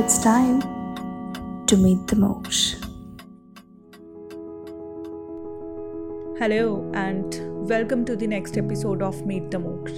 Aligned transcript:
It's 0.00 0.18
time 0.24 0.60
to 1.66 1.76
meet 1.76 2.06
the 2.06 2.16
Moksha. 2.16 2.74
Hello 6.42 6.92
and 6.96 7.24
welcome 7.70 8.04
to 8.04 8.14
the 8.14 8.22
next 8.22 8.58
episode 8.58 9.02
of 9.02 9.22
meet 9.24 9.50
the 9.50 9.56
Moksha 9.56 9.92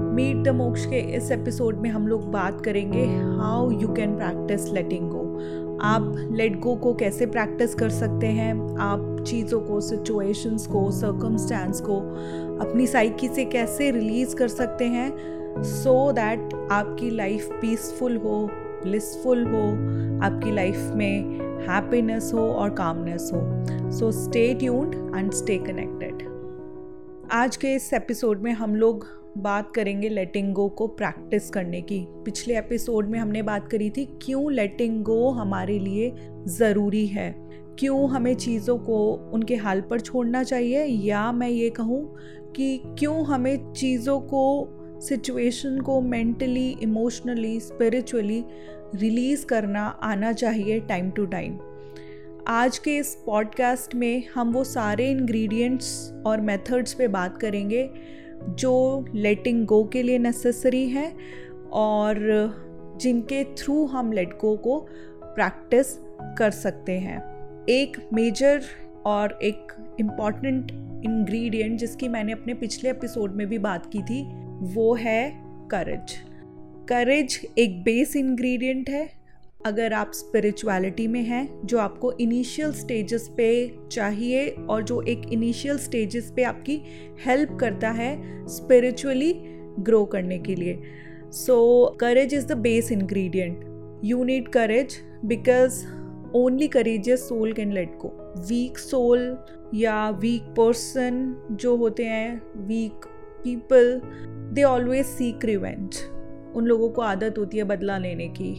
meet 0.00 0.36
the 0.44 0.48
Moksha 0.48 0.86
के 0.86 1.00
इस 1.16 1.30
episode 1.30 1.76
में 1.76 1.90
हम 1.90 2.08
लोग 2.08 2.30
बात 2.30 2.60
करेंगे 2.64 3.04
how 3.42 3.70
you 3.70 3.88
can 3.88 4.16
practice 4.16 4.72
letting 4.72 5.10
go 5.10 5.22
आप 5.82 6.28
let 6.32 6.60
गो 6.60 6.74
को 6.76 6.94
कैसे 6.94 7.26
प्रैक्टिस 7.26 7.74
कर 7.74 7.88
सकते 7.88 8.26
हैं? 8.26 8.76
आप 8.76 9.24
चीज़ों 9.28 9.60
को 9.60 9.80
सिचुएशंस 9.80 10.66
को 10.66 10.90
सर्कमस्टेंस 10.90 11.80
को 11.80 11.98
अपनी 12.68 12.86
साइकी 12.86 13.28
से 13.28 13.44
कैसे 13.44 13.90
रिलीज़ 13.90 14.36
कर 14.36 14.48
सकते 14.48 14.84
हैं? 14.84 15.12
सो 15.62 16.08
so 16.08 16.14
दैट 16.14 16.68
आपकी 16.72 17.10
लाइफ 17.10 17.48
पीसफुल 17.52 18.16
हो 18.16 18.50
ब्लिसफुल 18.82 19.44
हो, 19.44 19.62
आपकी 20.26 20.50
लाइफ 20.50 20.76
में 20.76 21.40
हैप्पीनेस 21.68 22.30
हो 22.34 22.40
और 22.40 22.70
कामनेस 22.70 23.30
हो। 23.34 23.40
So 23.90 24.10
stay 24.12 24.54
tuned 24.54 25.16
and 25.18 25.32
stay 25.32 25.58
connected 25.58 26.30
आज 27.32 27.56
के 27.56 27.74
इस 27.74 27.92
एपिसोड 27.92 28.40
में 28.40 28.52
हम 28.52 28.74
लोग 28.76 29.06
बात 29.38 29.70
करेंगे 29.74 30.08
लेटिंग 30.08 30.54
गो 30.54 30.68
को 30.68 30.86
प्रैक्टिस 30.86 31.50
करने 31.50 31.80
की। 31.80 32.06
पिछले 32.08 32.58
एपिसोड 32.58 33.08
में 33.08 33.18
हमने 33.18 33.42
बात 33.42 33.68
करी 33.68 33.90
थी, 33.90 34.04
क्यों 34.22 34.52
लेटिंग 34.52 35.02
गो 35.04 35.30
हमारे 35.30 35.78
लिए 35.78 36.12
ज़रूरी 36.48 37.06
है? 37.06 37.34
क्यों 37.78 38.08
हमें 38.08 38.34
चीज़ों 38.34 38.78
को 38.78 39.12
उनके 39.34 39.56
हाल 39.56 39.80
पर 39.80 40.00
छोड़ना 40.00 40.42
चाहिए? 40.42 40.84
या 40.84 41.32
मैं 41.32 41.48
ये 41.48 41.70
कहूँ 41.70 42.16
कि 42.56 42.82
क्यों 42.98 43.24
हमें 43.24 43.72
चीज़ों 43.72 44.20
को 44.20 44.68
सिचुएशन 45.08 45.80
को 45.80 46.00
मेंटली 46.00 46.76
इमोशनली 46.82 47.60
स्पिरिचुअली 47.60 48.44
रिलीज़ 48.94 49.46
करना 49.46 49.86
आना 49.86 50.32
चाहिए 50.32 50.80
टाइम 50.80 51.10
टू 51.10 51.26
टाइम 51.26 51.58
आज 52.48 52.78
के 52.78 52.96
इस 52.96 53.22
पॉडकास्ट 53.26 53.94
में 53.94 54.22
हम 54.34 54.52
वो 54.52 54.64
सारे 54.64 55.10
इंग्रेडिएंट्स 55.10 56.12
और 56.26 56.40
मेथड्स 56.40 56.94
पे 56.94 57.08
बात 57.08 57.38
करेंगे 57.40 57.90
जो 58.48 59.04
लेटिंग 59.14 59.66
गो 59.66 59.84
के 59.84 60.02
लिए 60.02 60.18
नेसेसरी 60.18 60.88
है 60.88 61.12
और 61.72 62.16
जिनके 63.00 63.44
थ्रू 63.44 63.86
हम 63.86 64.12
लेट 64.12 64.38
गो 64.38 64.56
को 64.56 64.80
प्रैक्टिस 65.22 65.98
कर 66.38 66.50
सकते 66.50 66.92
हैं। 66.92 67.22
एक 67.68 68.08
मेजर 68.12 68.62
और 69.04 69.38
एक 69.42 69.72
इंपॉर्टेंट 70.00 70.70
इंग्रेडिएंट 71.04 71.78
जिसकी 71.78 72.08
मैंने 72.08 72.32
अपने 72.32 72.54
पिछले 72.54 72.90
एपिसोड 72.90 73.34
में 73.34 73.46
भी 73.46 73.58
बात 73.58 73.86
की 73.86 74.02
थी 74.02 74.41
वो 74.62 74.94
है 74.94 75.32
करेज 75.70 76.12
करेज 76.88 77.38
एक 77.58 77.82
बेस 77.82 78.16
इंग्रेडिएंट 78.16 78.90
है. 78.90 79.08
अगर 79.66 79.92
आप 79.92 80.12
स्पिरिचुअलिटी 80.14 81.06
में 81.06 81.22
हैं, 81.22 81.66
जो 81.66 81.78
आपको 81.78 82.12
इनिशियल 82.12 82.72
स्टेजेस 82.72 83.28
पे 83.36 83.48
चाहिए 83.92 84.48
और 84.70 84.82
जो 84.82 85.00
एक 85.02 85.22
इनिशियल 85.32 85.78
स्टेजेस 85.78 86.32
पे 86.36 86.42
आपकी 86.42 86.80
हेल्प 87.26 87.56
करता 87.60 87.90
है 87.90 88.46
स्पिरिचुअली 88.48 89.32
ग्रो 89.80 90.04
करने 90.04 90.38
के 90.38 90.54
लिए. 90.54 90.78
So 91.32 91.96
courage 92.00 92.34
is 92.34 92.46
the 92.46 92.52
base 92.58 92.92
ingredient 92.92 94.00
you 94.04 94.24
need 94.24 94.48
courage 94.48 94.96
because 95.24 95.84
only 96.36 96.68
courageous 96.68 97.28
soul 97.28 97.52
can 97.52 97.72
let 97.72 97.98
go 97.98 98.16
weak 98.48 98.78
soul 98.78 99.36
या 99.74 100.10
वीक 100.10 100.42
पर्सन 100.42 101.34
जो 101.50 101.76
होते 101.76 102.04
हैं 102.04 102.42
weak 102.66 103.06
people 103.44 104.00
they 104.54 104.62
always 104.62 105.06
seek 105.06 105.44
revenge 105.44 105.98
उन 106.56 106.66
लोगों 106.66 106.88
को 106.90 107.02
आदत 107.02 107.38
होती 107.38 107.58
है 107.58 107.64
बदला 107.64 107.98
लेने 107.98 108.28
की। 108.30 108.54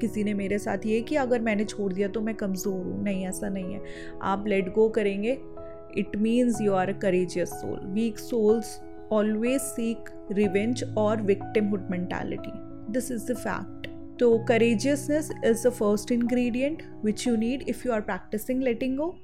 किसी 0.00 0.24
ने 0.24 0.34
मेरे 0.34 0.58
साथ 0.58 0.86
ये 0.86 1.00
कि 1.00 1.16
अगर 1.16 1.40
मैंने 1.40 1.64
छोड़ 1.64 1.92
दिया 1.92 2.08
तो 2.08 2.20
मैं 2.20 2.34
कमज़ोर 2.34 2.74
हूँ। 2.74 3.02
नहीं, 3.04 3.26
ऐसा 3.26 3.48
नहीं 3.48 3.74
है। 3.74 3.80
आप 4.22 4.46
लेट 4.48 4.72
गो 4.74 4.88
करेंगे। 4.88 5.38
It 5.98 6.16
means 6.16 6.60
you 6.60 6.72
are 6.72 6.90
a 6.90 6.98
courageous 6.98 7.50
soul 7.50 7.78
weak 7.92 8.18
souls 8.18 8.78
always 9.12 9.60
seek 9.60 10.10
revenge 10.32 10.84
और 10.98 11.22
victimhood 11.22 11.90
mentality 11.90 12.52
this 12.92 13.10
is 13.10 13.32
the 13.32 13.36
fact 13.36 13.88
तो 14.20 14.38
courageousness 14.38 15.30
is 15.44 15.66
the 15.68 15.70
first 15.70 16.12
ingredient 16.12 16.82
which 17.04 17.26
you 17.26 17.36
need 17.36 17.62
if 17.68 17.86
you 17.86 17.92
are 17.92 18.00
practicing 18.00 18.62
letting 18.62 18.96
go 18.96 19.14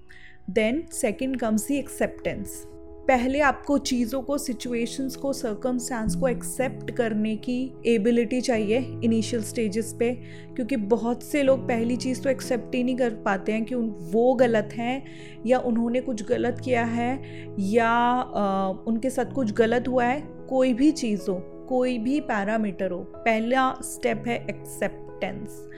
then 0.51 0.83
second 0.93 1.39
comes 1.41 1.67
the 1.69 1.77
acceptance 1.79 2.63
पहले 3.09 3.41
आपको 3.41 3.79
चीज़ों 3.79 4.23
को 4.23 4.39
situations 4.39 5.17
को 5.17 5.33
circumstance 5.33 6.15
को 6.17 6.29
accept 6.29 6.91
करने 6.91 7.37
की 7.37 7.75
एबिलिटी 7.87 8.41
चाहिए 8.41 8.79
इनिशियल 9.05 9.43
स्टेजेस 9.43 9.97
पे 9.99 10.11
क्योंकि 10.57 10.77
बहुत 10.77 11.23
से 11.23 11.43
लोग 11.43 11.69
पहली 11.69 11.97
चीज़ 11.97 12.23
तो 12.23 12.31
एक्सेप्ट 12.31 12.75
ही 12.75 12.83
नहीं 12.85 12.97
कर 12.97 13.15
पाते 13.15 13.53
हैं 13.53 13.65
कि 13.65 13.75
वो 14.13 14.35
गलत 14.35 14.69
हैं 14.73 15.03
या 15.47 15.59
उन्होंने 15.59 16.01
कुछ 16.01 16.23
गलत 16.29 16.61
किया 16.65 16.85
है 16.85 17.13
या 17.59 17.89
आ, 17.89 18.69
उनके 18.69 19.11
साथ 19.11 19.33
कुछ 19.33 19.53
गलत 19.53 19.89
हुआ 19.89 20.05
है। 20.05 20.21
कोई 20.49 20.75
भी 20.75 20.91
चीज़ 20.91 21.31
हो 21.31 21.35
कोई 21.69 21.99
भी 21.99 22.21
पैरामीटर 22.21 22.91
हो 22.91 22.99
पहला 22.99 23.73
स्टेप 23.83 24.25
है 24.27 24.37
एक्सेप्टेंस 24.51 25.69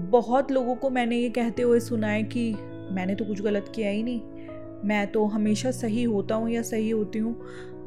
बहुत 0.00 0.52
लोगों 0.52 0.74
को 0.74 0.90
मैंने 0.90 1.16
ये 1.16 1.28
कहते 1.28 1.62
हुए 1.62 1.80
सुना 1.80 2.08
है 2.08 2.22
कि 2.22 2.52
मैंने 2.90 3.14
तो 3.14 3.24
कुछ 3.24 3.40
गलत 3.42 3.72
किया 3.74 3.90
ही 3.90 4.02
नहीं। 4.02 4.20
मैं 4.84 5.06
तो 5.12 5.24
हमेशा 5.26 5.70
सही 5.70 6.02
होता 6.02 6.34
हूँ 6.34 6.50
या 6.50 6.62
सही 6.62 6.90
होती 6.90 7.18
हूँ। 7.18 7.34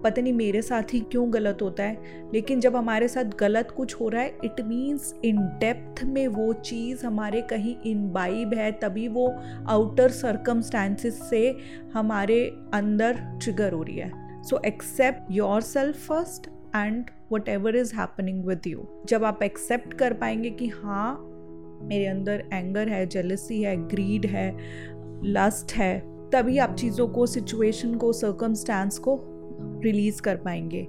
पता 0.03 0.21
नहीं 0.21 0.33
मेरे 0.33 0.61
साथ 0.61 0.83
ही 0.93 0.99
क्यों 0.99 1.33
गलत 1.33 1.57
होता 1.61 1.83
है। 1.83 2.29
लेकिन 2.33 2.59
जब 2.59 2.75
हमारे 2.75 3.07
साथ 3.07 3.25
गलत 3.39 3.71
कुछ 3.71 3.95
हो 3.95 4.09
रहा 4.09 4.21
है 4.21 4.37
इट 4.43 4.61
मीन्स 4.61 5.13
इन 5.25 5.37
डेप्थ 5.37 6.03
में 6.03 6.27
वो 6.27 6.53
चीज़ 6.53 7.05
हमारे 7.05 7.41
कहीं 7.41 7.75
इनबाइब 7.85 8.53
है, 8.53 8.71
तभी 8.71 9.07
वो 9.07 9.27
आउटर 9.67 10.09
सर्कमस्टांसिस 10.09 11.29
से 11.29 11.57
हमारे 11.93 12.43
अंदर 12.73 13.13
ट्रिगर 13.43 13.73
हो 13.73 13.83
रही 13.83 13.97
है। 13.97 14.11
So 14.43 14.61
accept 14.65 15.31
yourself 15.61 16.07
first 16.07 16.47
and 16.75 17.05
whatever 17.49 17.75
is 17.75 17.95
happening 17.95 18.45
with 18.45 18.67
you 18.67 18.87
जब 19.05 19.23
आप 19.23 19.43
एक्सेप्ट 19.43 19.93
कर 19.93 20.13
पाएँगे 20.13 20.49
कि 20.49 20.67
हाँ 20.67 21.13
मेरे 21.83 22.05
अंदर 22.05 22.43
एंगर 22.53 22.89
है 22.89 23.05
जेलसी 23.05 23.61
है 23.61 23.75
ग्रीड 23.87 24.25
है 24.25 24.57
लस्ट 25.23 25.73
है 25.73 26.10
तभी 26.31 26.57
आप 26.57 26.75
चीज़ों 26.75 27.07
को 27.07 27.25
सिचुएशन 27.25 27.95
को 27.95 28.11
सर्कमस्टांस 28.13 28.97
को 28.97 29.19
रिलीज़ 29.83 30.21
कर 30.21 30.35
पाएँगे। 30.35 30.87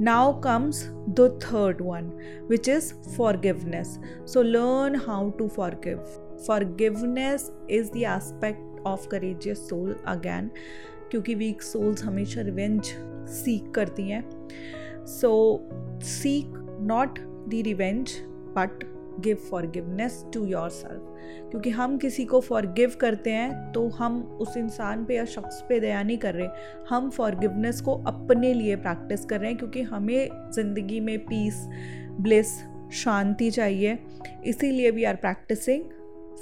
Now 0.00 0.40
comes 0.40 0.82
the 1.08 1.38
third 1.42 1.80
one 1.82 2.10
which 2.48 2.68
is 2.68 2.92
forgiveness 3.16 3.98
so 4.26 4.42
learn 4.42 4.96
how 4.96 5.30
to 5.30 5.48
forgive 5.48 5.98
forgiveness 6.46 7.50
is 7.70 7.90
the 7.92 7.96
aspect 7.96 8.86
of 8.86 9.08
courageous 9.08 9.68
soul 9.68 9.94
again 10.06 10.50
क्योंकि 11.10 11.34
वीक 11.34 11.62
सोल्स 11.62 12.04
हमेशा 12.04 12.40
रिवेंज 12.40 12.82
सीख 13.28 13.70
करती 13.74 14.08
हैं। 14.08 14.24
So 15.06 15.32
seek 16.02 16.78
not 16.82 17.18
the 17.48 17.62
revenge 17.64 18.14
but 18.56 18.84
give 19.20 19.36
forgiveness 19.50 20.24
to 20.34 20.44
yourself 20.70 21.50
क्योंकि 21.50 21.70
हम 21.70 21.96
किसी 21.98 22.24
को 22.24 22.40
forgive 22.40 22.96
करते 23.00 23.30
हैं 23.30 23.72
तो 23.72 23.86
हम 23.88 24.20
उस 24.40 24.56
इंसान 24.56 25.04
पे 25.04 25.16
या 25.16 25.24
शख्स 25.24 25.62
पे 25.68 25.80
दया 25.80 26.02
नहीं 26.02 26.18
कर 26.18 26.34
रहे। 26.34 26.48
हम 26.88 27.10
फॉरगिवनेस 27.10 27.80
को 27.80 27.94
अपने 28.06 28.52
लिए 28.54 28.76
प्रैक्टिस 28.76 29.24
कर 29.24 29.40
रहे 29.40 29.50
हैं, 29.50 29.58
क्योंकि 29.58 29.82
हमें 29.82 30.50
ज़िंदगी 30.54 31.00
में 31.00 31.18
पीस 31.18 31.66
ब्लिस 32.20 32.58
शांति 32.94 33.50
चाहिए। 33.50 33.98
इसीलिए 34.46 34.90
we 34.90 35.04
are 35.04 35.16
practicing 35.16 35.84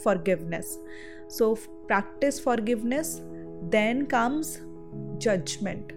forgiveness 0.04 0.78
so 1.30 1.54
practice 1.70 2.42
forgiveness 2.44 3.16
then 3.70 4.04
comes 4.04 4.58
judgement 5.22 5.92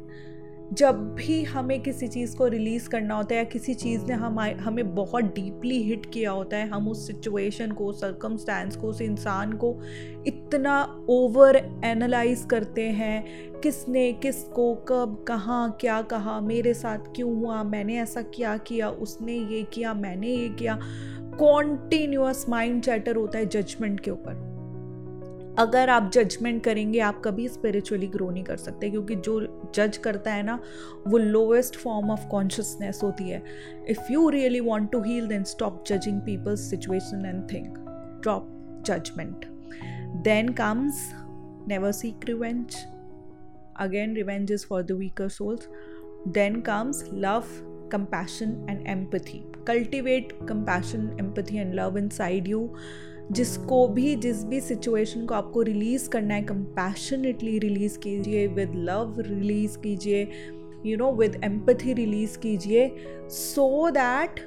जब 0.73 1.15
भी 1.15 1.43
हमें 1.43 1.81
किसी 1.81 2.07
चीज़ 2.07 2.35
को 2.37 2.47
रिलीज़ 2.47 2.89
करना 2.89 3.15
होता 3.15 3.35
है 3.35 3.37
या 3.37 3.49
किसी 3.49 3.73
चीज़ 3.73 4.05
ने 4.05 4.13
हम 4.13 4.39
हमें 4.39 4.95
बहुत 4.95 5.23
डीपली 5.23 5.81
हिट 5.83 6.05
किया 6.05 6.31
होता 6.31 6.57
है, 6.57 6.67
हम 6.69 6.87
उस 6.87 7.07
सिचुएशन 7.07 7.71
को 7.71 7.91
सरकमस्टेंस 7.91 8.75
को, 8.75 8.87
उस 8.87 9.01
इंसान 9.01 9.53
को 9.53 9.79
इतना 10.27 11.05
ओवर 11.09 11.55
एनालाइज 11.85 12.45
करते 12.49 12.89
हैं, 12.89 13.23
किसने 13.61 14.13
किसको, 14.13 14.73
कब, 14.75 15.25
कहाँ, 15.27 15.77
क्या 15.81 16.01
कहा, 16.01 16.39
मेरे 16.41 16.73
साथ 16.73 17.13
क्यों 17.15 17.35
हुआ, 17.35 17.63
मैंने 17.63 17.99
ऐसा 17.99 18.21
क्या 18.21 18.57
किया, 18.57 18.89
उसने 18.89 19.33
ये 19.33 19.63
किया, 19.63 19.93
मैंने 19.93 20.27
ये 20.27 20.49
किया 20.49 20.79
कॉन्टीन्यूस 21.39 22.45
माइंड 22.49 22.81
चैटर 22.83 23.15
होता 23.15 23.37
है 23.37 23.45
जजमेंट 23.45 23.99
के 23.99 24.11
ऊपर। 24.11 24.52
अगर 25.59 25.89
आप 25.89 26.09
जजमेंट 26.13 26.63
करेंगे, 26.63 26.99
आप 26.99 27.21
कभी 27.25 27.47
स्पिरिचुअली 27.47 28.07
ग्रो 28.07 28.29
नहीं 28.29 28.43
कर 28.43 28.57
सकते, 28.57 28.89
क्योंकि 28.89 29.15
जो 29.15 29.39
जज 29.75 29.97
करता 29.97 30.31
है 30.33 30.43
ना, 30.43 30.59
वो 31.07 31.17
लोएस्ट 31.17 31.75
फॉर्म 31.75 32.11
ऑफ़ 32.11 32.27
कॉन्शियसनेस 32.27 32.99
होती 33.03 33.29
है। 33.29 33.41
If 33.89 34.11
you 34.11 34.29
really 34.29 34.59
want 34.59 34.91
to 34.91 35.01
heal 35.01 35.27
then 35.27 35.43
stop 35.43 35.83
judging 35.87 36.21
people's 36.21 36.69
situation 36.69 37.25
and 37.25 37.43
think 37.51 37.77
drop 38.23 38.47
judgement 38.87 39.45
then 40.23 40.49
comes 40.53 41.09
never 41.67 41.91
seek 41.91 42.25
revenge 42.25 42.75
again 43.79 44.15
revenge 44.15 44.51
is 44.51 44.65
for 44.67 44.83
the 44.83 44.91
weaker 44.91 45.29
souls 45.29 45.67
then 46.27 46.59
comes 46.61 47.03
love 47.13 47.43
compassion 47.91 48.65
and 48.69 48.87
empathy 48.87 49.43
cultivate 49.67 50.31
compassion 50.49 51.09
empathy 51.19 51.57
and 51.57 51.73
love 51.73 51.97
inside 52.09 52.47
you 52.47 52.69
जिसको 53.31 53.87
भी, 53.87 54.15
जिस 54.15 54.43
भी 54.43 54.59
situation 54.61 55.25
को 55.25 55.35
आपको 55.35 55.61
release 55.61 56.09
करना 56.09 56.33
है 56.33 56.41
compassionately 56.41 57.59
release 57.59 57.97
कीजिए 57.99 58.47
with 58.47 58.71
love 58.75 59.19
release 59.19 59.77
कीजिए 59.77 60.27
you 60.85 60.97
know 60.97 61.11
with 61.11 61.39
empathy 61.43 61.93
release 61.93 62.37
कीजिए 62.37 62.95
सो 63.29 63.89
दैट 63.91 64.39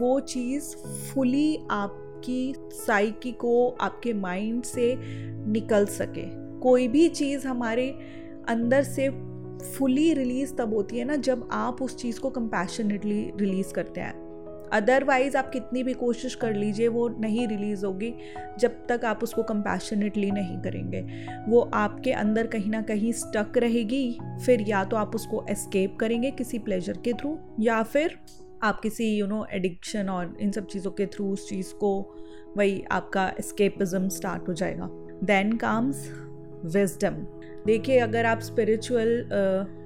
वो 0.00 0.20
चीज़ 0.20 0.76
फुली 0.76 1.58
आपकी 1.70 2.54
साइकी 2.72 3.32
को, 3.32 3.68
आपके 3.80 4.12
माइंड 4.12 4.62
से 4.62 4.94
निकल 4.98 5.86
सके। 5.86 6.24
कोई 6.60 6.88
भी 6.88 7.08
चीज़ 7.08 7.46
हमारे 7.46 7.88
अंदर 8.48 8.82
से 8.82 9.08
फुली 9.74 10.12
रिलीज़ 10.14 10.54
तब 10.54 10.74
होती 10.74 10.98
है 10.98 11.04
ना, 11.04 11.16
जब 11.16 11.48
आप 11.52 11.82
उस 11.82 11.96
चीज़ 11.96 12.20
को 12.20 12.30
कंपैशनेटली 12.30 13.32
रिलीज़ 13.36 13.72
करते 13.72 14.00
हैं। 14.00 14.29
अदरवाइज़ 14.72 15.36
आप 15.36 15.50
कितनी 15.50 15.82
भी 15.82 15.92
कोशिश 15.94 16.34
कर 16.34 16.54
लीजिए, 16.54 16.88
वो 16.88 17.08
नहीं 17.20 17.46
रिलीज़ 17.48 17.84
होगी 17.86 18.12
जब 18.58 18.86
तक 18.86 19.04
आप 19.04 19.22
उसको 19.22 19.42
कंपैशनेटली 19.42 20.30
नहीं 20.30 20.58
करेंगे। 20.58 21.00
वो 21.48 21.60
आपके 21.74 22.12
अंदर 22.12 22.46
कहीं 22.46 22.70
ना 22.70 22.82
कहीं 22.82 23.12
स्टक 23.12 23.58
रहेगी, 23.58 24.18
फिर 24.46 24.64
या 24.68 24.84
तो 24.84 24.96
आप 24.96 25.14
उसको 25.14 25.44
एस्केप 25.50 25.96
करेंगे 26.00 26.30
किसी 26.30 26.58
प्लेजर 26.58 26.98
के 27.04 27.12
थ्रू 27.12 27.38
या 27.60 27.82
फिर 27.82 28.18
आप 28.62 28.80
किसी 28.80 29.04
यू 29.16 29.26
नो 29.26 29.44
एडिक्शन 29.52 30.08
और 30.08 30.36
इन 30.40 30.50
सब 30.50 30.66
चीज़ों 30.66 30.90
के 30.90 31.06
थ्रू 31.06 31.32
उस 31.32 31.48
चीज़ 31.48 31.72
को, 31.74 32.00
वही 32.56 32.82
आपका 32.90 33.28
एस्केपिज्म 33.38 34.08
स्टार्ट 34.08 34.48
हो 34.48 34.54
जाएगा। 34.54 34.88
देन 35.24 35.52
कम्स 35.56 36.08
विजडम 36.64 37.24
देखिए, 37.66 37.98
अगर 37.98 38.26
आप 38.26 38.40
स्पिरिचुअल 38.40 39.08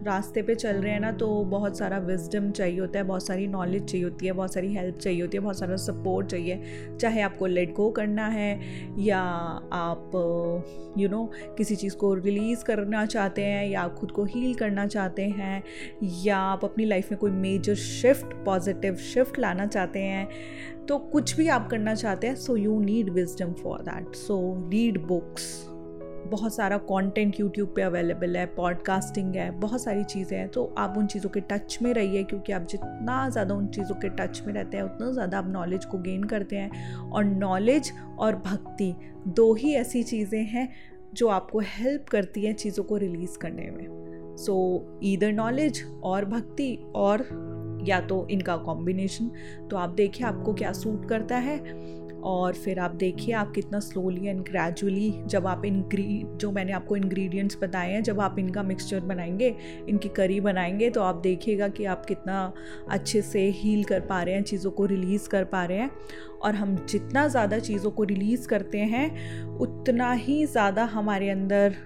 रास्ते 0.06 0.42
पे 0.42 0.54
चल 0.54 0.76
रहे 0.76 0.92
हैं 0.92 1.00
ना 1.00 1.10
तो 1.12 1.28
बहुत 1.44 1.78
सारा 1.78 1.98
विजडम 1.98 2.50
चाहिए 2.50 2.78
होता 2.80 2.98
है, 2.98 3.04
बहुत 3.04 3.26
सारी 3.26 3.46
नॉलेज 3.46 3.84
चाहिए 3.84 4.04
होती 4.04 4.26
है, 4.26 4.32
बहुत 4.32 4.54
सारी 4.54 4.74
हेल्प 4.74 4.98
चाहिए 4.98 5.20
होती 5.20 5.36
है, 5.36 5.42
बहुत 5.42 5.58
सारा 5.58 5.76
सपोर्ट 5.76 6.26
चाहिए। 6.26 6.96
चाहे 7.00 7.20
आपको 7.20 7.46
लेट 7.46 7.72
गो 7.74 7.90
करना 7.90 8.26
है, 8.26 8.60
या 8.98 9.20
आप 9.72 10.10
यू 10.98 11.08
नो 11.08 11.24
किसी 11.58 11.76
चीज़ 11.76 11.96
को 11.96 12.14
रिलीज़ 12.14 12.64
करना 12.64 13.04
चाहते 13.06 13.44
हैं, 13.44 13.66
या 13.68 13.80
आप 13.80 13.98
खुद 13.98 14.10
को 14.10 14.24
हील 14.24 14.54
करना 14.54 14.86
चाहते 14.86 15.22
हैं, 15.22 15.62
या 16.02 16.38
आप 16.38 16.64
अपनी 16.64 16.84
लाइफ 16.84 17.10
में 17.12 17.18
कोई 17.20 17.30
मेजर 17.30 17.74
शिफ्ट 17.74 18.34
पॉजिटिव 18.44 18.96
शिफ्ट 19.12 19.38
लाना 19.38 19.66
चाहते 19.66 19.98
हैं 19.98 20.28
तो 20.88 20.98
कुछ 20.98 21.36
भी 21.36 21.48
आप 21.48 21.68
करना 21.70 21.94
चाहते 21.94 22.26
हैं 22.26 22.34
so 22.36 22.56
you 22.56 22.80
need 22.80 23.10
wisdom 23.10 23.52
for 23.52 23.82
that 23.82 24.14
so 24.16 24.68
read 24.70 25.04
books 25.06 25.73
बहुत 26.26 26.54
सारा 26.54 26.76
कंटेंट 26.80 27.38
यूट्यूब 27.40 27.72
पे 27.76 27.82
अवेलेबल 27.82 28.36
है 28.36 28.44
पॉडकास्टिंग 28.56 29.34
है, 29.36 29.50
बहुत 29.60 29.82
सारी 29.82 30.04
चीज़ें 30.04 30.36
हैं 30.38 30.48
तो 30.48 30.64
आप 30.78 30.94
उन 30.98 31.06
चीज़ों 31.06 31.30
के 31.30 31.40
टच 31.42 31.78
में 31.82 31.92
रहिए 31.94 32.22
क्योंकि 32.24 32.52
आप 32.52 32.66
जितना 32.70 33.28
ज़्यादा 33.28 33.54
उन 33.54 33.66
चीज़ों 33.68 33.94
के 33.94 34.08
टच 34.10 34.42
में 34.46 34.52
रहते 34.54 34.76
हैं, 34.76 34.84
उतना 34.84 35.10
ज़्यादा 35.12 35.38
आप 35.38 35.48
नॉलेज 35.48 35.84
को 35.84 35.98
गेन 35.98 36.24
करते 36.24 36.56
हैं 36.56 37.10
और 37.10 37.24
नॉलेज 37.24 37.92
और 38.18 38.36
भक्ति 38.36 38.94
दो 39.28 39.52
ही 39.54 39.74
ऐसी 39.74 40.02
चीज़ें 40.02 40.44
हैं 40.44 40.68
जो 41.14 41.28
आपको 41.30 41.60
हेल्प 41.66 42.08
करती 42.08 42.44
हैं 42.46 42.54
चीज़ों 42.54 42.84
को 42.84 42.96
रिलीज़ 42.96 43.38
करने 43.38 43.70
में। 43.70 44.36
सो 44.36 44.54
ईदर 45.04 45.32
नॉलेज 45.32 45.82
और 46.04 46.24
भक्ति 46.24 46.74
और 46.96 47.28
या 47.84 48.00
तो 48.00 48.26
इनका 48.30 48.56
कॉम्बिनेशन 48.58 49.30
तो 49.70 49.76
आप 49.76 49.90
देखिए 49.90 50.26
आपको 50.26 50.54
क्या 50.54 50.72
सूट 50.72 51.08
करता 51.08 51.36
है। 51.38 51.58
और 52.24 52.54
फिर 52.54 52.78
आप 52.78 52.90
देखिए, 52.90 53.34
आप 53.34 53.50
कितना 53.52 53.78
स्लोली 53.80 54.26
एंड 54.26 54.40
ग्रेजुअली 54.40 55.12
जब 55.26 55.46
आप 55.46 55.64
इनग्री 55.64 56.22
जो 56.36 56.50
मैंने 56.52 56.72
आपको 56.72 56.96
इंग्रेडिएंट्स 56.96 57.58
बताए 57.62 57.92
हैं, 57.92 58.02
जब 58.02 58.20
आप 58.20 58.38
इनका 58.38 58.62
मिक्सचर 58.62 59.00
बनाएँगे, 59.00 59.54
इनकी 59.88 60.08
करी 60.08 60.40
बनाएँगे 60.40 60.90
तो 60.90 61.02
आप 61.02 61.16
देखिएगा 61.16 61.68
कि 61.68 61.84
आप 61.84 62.06
कितना 62.06 62.52
अच्छे 62.90 63.22
से 63.22 63.48
हील 63.50 63.84
कर 63.84 64.00
पा 64.00 64.22
रहे 64.22 64.34
हैं, 64.34 64.42
चीज़ों 64.42 64.70
को 64.70 64.84
रिलीज़ 64.84 65.28
कर 65.28 65.44
पा 65.44 65.64
रहे 65.64 65.78
हैं। 65.78 65.90
और 66.42 66.54
हम 66.54 66.74
जितना 66.90 67.26
ज़्यादा 67.28 67.58
चीज़ों 67.58 67.90
को 67.90 68.04
रिलीज़ 68.04 68.48
करते 68.48 68.78
हैं, 68.78 69.44
उतना 69.58 70.12
ही 70.12 70.44
ज़्यादा 70.46 70.84
हमारे 70.84 71.30
अंदर 71.30 71.76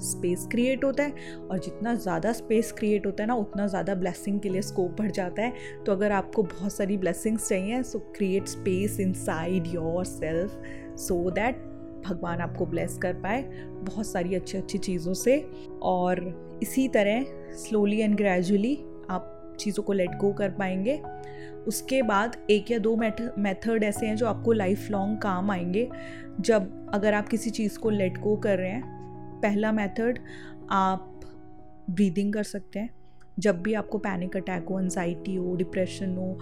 स्पेस 0.00 0.46
क्रिएट 0.50 0.84
होता 0.84 1.02
है 1.02 1.36
और 1.40 1.58
जितना 1.58 1.94
ज़्यादा 1.94 2.32
स्पेस 2.32 2.72
क्रिएट 2.72 3.06
होता 3.06 3.22
है 3.22 3.26
ना, 3.28 3.34
उतना 3.36 3.66
ज़्यादा 3.66 3.94
ब्लेसिंग 3.94 4.40
के 4.40 4.48
लिए 4.48 4.62
स्कोप 4.62 4.96
बढ़ 4.98 5.10
जाता 5.10 5.42
है। 5.42 5.52
तो 5.86 5.92
अगर 5.92 6.12
आपको 6.12 6.42
बहुत 6.44 6.72
सारी 6.72 6.96
ब्लेसिंग्स 6.96 7.48
चाहिए 7.48 7.82
so 7.82 7.98
create 8.16 8.48
space 8.48 9.00
inside 9.14 9.66
yourself 10.06 10.62
so 10.98 11.30
that 11.30 11.66
भगवान 12.06 12.40
आपको 12.40 12.66
ब्लेस 12.66 12.98
कर 12.98 13.12
पाए 13.14 13.42
बहुत 13.82 14.06
सारी 14.06 14.34
अच्छी 14.34 14.58
अच्छी 14.58 14.78
चीज़ों 14.78 15.14
से। 15.14 15.38
और 15.82 16.20
इसी 16.62 16.86
तरह 16.88 17.24
स्लोली 17.58 18.00
एंड 18.00 18.16
ग्रेजुअली 18.16 18.74
आप 19.10 19.56
चीज़ों 19.60 19.82
को 19.82 19.92
लेट 19.92 20.10
गो 20.10 20.32
कर 20.32 20.50
पाएँगे। 20.50 21.00
उसके 21.68 22.02
बाद 22.02 22.36
एक 22.50 22.70
या 22.70 22.78
दो 22.78 22.94
मेथड 22.96 23.84
ऐसे 23.84 24.06
हैं 24.06 24.16
जो 24.16 24.26
आपको 24.26 24.52
लाइफ 24.52 24.90
लॉन्ग 24.90 25.18
काम 25.18 25.50
आएँगे। 25.50 25.88
जब 26.40 26.90
अगर 26.94 27.14
आप 27.14 27.28
किसी 27.28 27.50
चीज़ 27.50 27.78
को 27.78 27.90
लेट 27.90 28.18
गो 28.18 28.36
कर 28.36 28.58
रहे 28.58 28.70
हैं 28.70 28.97
पहला 29.42 29.72
मेथड 29.72 30.18
आप 30.70 31.20
ब्रीदिंग 31.90 32.32
कर 32.32 32.42
सकते 32.42 32.78
हैं। 32.78 32.90
जब 33.38 33.60
भी 33.62 33.74
आपको 33.74 33.98
पैनिक 33.98 34.36
अटैक 34.36 34.68
हो 34.68 34.78
एनजाइटी 34.80 35.34
हो 35.34 35.54
डिप्रेशन 35.56 36.16
हो, 36.16 36.38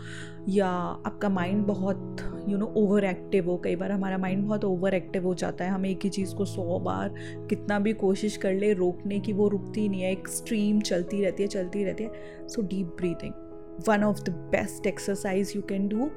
या 0.49 0.67
आपका 0.67 1.29
माइंड 1.29 1.65
बहुत 1.67 2.45
यू 2.49 2.59
नो 2.59 2.67
ओवर 2.77 3.05
एक्टिव 3.05 3.51
हो, 3.51 3.57
कई 3.57 3.77
बार 3.77 3.93
हमारा 3.93 4.19
माइंड 4.19 4.45
बहुत 4.45 4.65
ओवर 4.65 4.95
एक्टिव 4.95 5.27
हो 5.27 5.35
जाता 5.35 5.65
है। 5.65 5.71
हम 5.71 5.87
एक 5.87 6.05
ही 6.05 6.11
चीज़ 6.11 6.35
को 6.35 6.45
सौ 6.45 6.79
बार 6.79 7.15
कितना 7.51 7.79
भी 7.79 7.93
कोशिश 7.93 8.37
कर 8.37 8.55
ले, 8.55 8.73
रोकने 8.73 9.19
की 9.21 9.33
वो 9.33 9.49
रुकती 9.49 9.89
नहीं 9.89 10.03
है 10.03 10.13
एक 10.13 10.29
स्ट्रीम 10.29 10.81
चलती 10.81 11.23
रहती 11.23 11.43
है, 11.43 11.49
चलती 11.49 11.85
रहती 11.85 12.05
है। 12.05 12.49
So 12.49 12.63
deep 12.63 12.87
breathing 12.87 13.33
one 13.89 14.05
of 14.05 14.23
the 14.23 14.31
best 14.53 14.87
exercise 14.87 15.53
you 15.57 15.63
can 15.63 15.89
do 15.89 16.11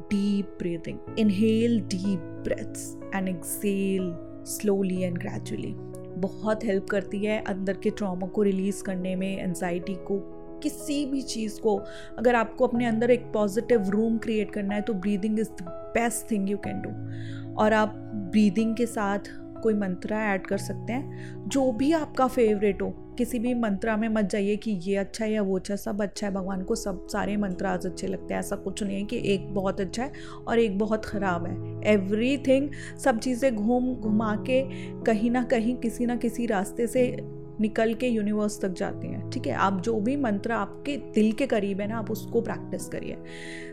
deep 0.00 0.56
breathing 0.58 1.18
inhale 1.18 1.80
deep 1.80 2.20
breaths 2.44 2.96
and 3.14 3.28
exhale 3.28 4.14
slowly 4.44 5.02
and 5.02 5.18
gradually 5.18 5.74
बहुत 6.16 6.64
हेल्प 6.64 6.86
करती 6.86 7.24
है 7.24 7.42
अंदर 7.42 7.76
के 7.76 7.90
ट्रॉमा 7.90 8.26
को 8.26 8.42
रिलीज़ 8.42 8.82
करने 8.82 9.14
में 9.16 9.38
एनजाइटी 9.38 9.94
को, 9.94 10.18
किसी 10.62 11.04
भी 11.06 11.22
चीज़ 11.22 11.60
को। 11.60 11.76
अगर 12.18 12.34
आपको 12.34 12.66
अपने 12.66 12.86
अंदर 12.86 13.10
एक 13.10 13.24
पॉजिटिव 13.32 13.88
रूम 13.90 14.18
क्रिएट 14.18 14.52
करना 14.52 14.74
है 14.74 14.80
तो 14.80 14.94
breathing 14.94 15.38
is 15.40 15.50
the 15.52 15.68
best 15.94 16.30
thing 16.30 16.50
you 16.50 16.56
can 16.58 16.80
do 16.82 17.54
और 17.54 17.72
आप 17.72 17.94
ब्रीदिंग 18.32 18.76
के 18.76 18.86
साथ 18.86 19.28
कोई 19.62 19.74
मंत्रा 19.74 20.22
ऐड 20.24 20.46
कर 20.46 20.58
सकते 20.58 20.92
हैं, 20.92 21.48
जो 21.48 21.70
भी 21.72 21.92
आपका 21.92 22.26
फेवरेट 22.26 22.82
हो। 22.82 23.03
किसी 23.18 23.38
भी 23.38 23.54
मंत्रा 23.54 23.96
में 23.96 24.08
मत 24.08 24.24
जाइए 24.24 24.56
कि 24.56 24.70
ये 24.70 24.96
अच्छा 24.96 25.24
है 25.24 25.32
या 25.32 25.42
वो 25.42 25.58
अच्छा 25.58 25.76
सब 25.76 26.02
अच्छा 26.02 26.26
है। 26.26 26.32
भगवान 26.32 26.62
को 26.62 26.74
सब 26.74 27.06
सारे 27.06 27.36
मंत्र 27.36 27.66
आज 27.66 27.86
अच्छे 27.86 28.06
लगते 28.06 28.34
हैं। 28.34 28.40
ऐसा 28.40 28.56
कुछ 28.56 28.82
नहीं 28.82 28.96
है 28.96 29.04
कि 29.04 29.22
एक 29.24 29.54
बहुत 29.54 29.80
अच्छा 29.80 30.04
है 30.04 30.12
और 30.48 30.58
एक 30.58 30.78
बहुत 30.78 31.04
ख़राब 31.04 31.46
है। 31.46 31.92
एवरी 31.94 32.36
थिंग 32.38 32.68
सब 33.04 33.18
चीज़ें 33.18 33.54
घूम 33.56 33.94
घुमा 33.94 34.34
के 34.36 34.62
कहीं 35.04 35.30
ना 35.30 35.42
कहीं 35.42 35.76
किसी 35.76 36.06
ना 36.06 36.16
किसी 36.16 36.46
रास्ते 36.46 36.86
से 36.86 37.16
निकल 37.60 37.94
के 37.94 38.08
यूनिवर्स 38.08 38.60
तक 38.60 38.68
जाती 38.68 39.08
हैं। 39.08 39.30
ठीक 39.30 39.46
है? 39.46 39.52
आप 39.52 39.80
जो 39.80 40.00
भी 40.00 40.16
मंत्र 40.16 40.52
आपके 40.52 40.96
दिल 40.96 41.32
के 41.32 41.46
करीब 41.46 41.80
है 41.80 41.86
ना 41.88 41.98
आप 41.98 42.10
उसको 42.10 42.40
प्रैक्टिस 42.40 42.86
करिए। 42.86 43.16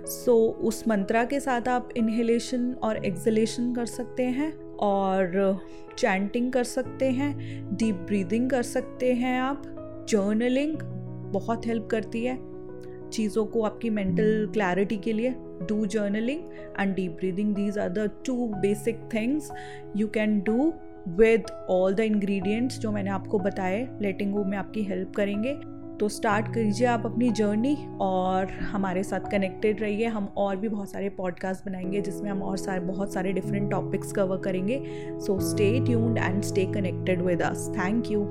सो 0.05 0.35
so, 0.37 0.63
उस 0.63 0.87
मंत्रा 0.87 1.23
के 1.23 1.39
साथ 1.39 1.67
आप 1.67 1.89
इनहेलेशन 1.97 2.73
और 2.73 3.05
एक्सलेशन 3.05 3.73
कर 3.73 3.85
सकते 3.85 4.23
हैं। 4.23 4.70
और 4.81 5.59
चैंटिंग 5.97 6.51
कर 6.51 6.63
सकते 6.63 7.09
हैं 7.11 7.33
डीप 7.77 7.95
ब्रीदिंग 7.95 8.49
कर 8.49 8.63
सकते 8.63 9.13
हैं 9.13 9.39
आप 9.41 9.63
जर्नलिंग 10.09 10.77
बहुत 11.33 11.67
हेल्प 11.67 11.87
करती 11.91 12.23
है 12.25 12.37
चीज़ों 13.09 13.45
को 13.45 13.61
आपकी 13.61 13.89
मेंटल 13.89 14.49
क्लैरिटी 14.53 14.97
के 14.97 15.13
लिए। 15.13 15.29
Do 15.69 15.85
journaling 15.85 16.41
and 16.79 16.95
deep 16.95 17.11
breathing 17.11 17.53
these 17.55 17.77
are 17.77 17.89
the 17.89 18.09
two 18.25 18.47
basic 18.55 18.99
things 19.13 19.51
you 19.97 20.07
can 20.07 20.39
do 20.39 20.73
with 21.07 21.51
all 21.69 21.93
the 21.93 21.99
ingredients 21.99 22.79
जो 22.79 22.91
मैंने 22.91 23.09
आपको 23.09 23.39
बताए 23.39 23.87
लेटिंग 24.01 24.33
वो 24.35 24.43
में 24.43 24.57
आपकी 24.57 24.83
हेल्प 24.83 25.13
करेंगे। 25.15 25.53
तो 26.01 26.09
स्टार्ट 26.09 26.47
कीजिए 26.47 26.87
आप 26.87 27.05
अपनी 27.05 27.29
जर्नी 27.29 27.87
और 28.01 28.49
हमारे 28.49 29.03
साथ 29.03 29.19
कनेक्टेड 29.19 29.81
रहिए। 29.81 30.05
हम 30.05 30.33
और 30.37 30.55
भी 30.55 30.69
बहुत 30.69 30.91
सारे 30.91 31.09
पॉडकास्ट 31.09 31.65
बनाएँगे 31.65 32.01
जिसमें 32.01 32.31
हम 32.31 32.41
और 32.43 32.57
सारे, 32.57 32.79
बहुत 32.79 33.13
सारे 33.13 33.33
डिफरेंट 33.33 33.71
टॉपिक्स 33.71 34.11
कवर 34.11 34.37
करेंगे। 34.37 34.83
So 35.19 35.39
stay 35.39 35.85
tuned 35.85 36.17
and 36.17 36.41
stay 36.41 36.65
connected 36.65 37.21
with 37.21 37.41
us 37.41 37.71
thank 37.77 38.11
you 38.11 38.27